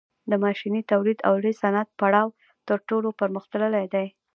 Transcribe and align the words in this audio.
د 0.31 0.33
ماشیني 0.43 0.81
تولید 0.91 1.19
او 1.27 1.33
لوی 1.41 1.53
صنعت 1.61 1.89
پړاو 1.99 2.29
تر 2.67 2.77
ټولو 2.89 3.09
پرمختللی 3.19 3.85
دی 3.93 4.07